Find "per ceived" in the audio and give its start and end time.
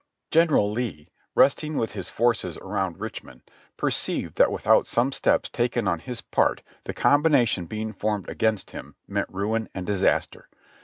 3.77-4.33